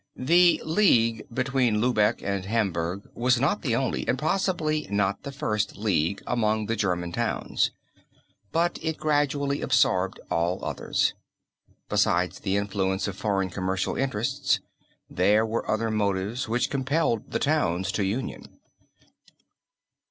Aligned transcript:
"The 0.15 0.59
league 0.65 1.27
between 1.31 1.75
Lübeck 1.79 2.23
and 2.23 2.45
Hamburg 2.45 3.07
was 3.13 3.39
not 3.39 3.61
the 3.61 3.75
only, 3.75 4.07
and 4.07 4.17
possibly 4.17 4.87
not 4.89 5.21
the 5.21 5.31
first, 5.31 5.77
league 5.77 6.23
among 6.25 6.65
the 6.65 6.75
German 6.75 7.11
towns. 7.11 7.69
But 8.51 8.79
it 8.81 8.97
gradually 8.97 9.61
absorbed 9.61 10.19
all 10.31 10.65
others. 10.65 11.13
Besides 11.87 12.39
the 12.39 12.57
influence 12.57 13.07
of 13.07 13.15
foreign 13.15 13.51
commercial 13.51 13.95
interests 13.95 14.59
there 15.07 15.45
were 15.45 15.69
other 15.69 15.91
motives 15.91 16.49
which 16.49 16.71
compelled 16.71 17.29
the 17.29 17.37
towns 17.37 17.91
to 17.91 18.03
union. 18.03 18.59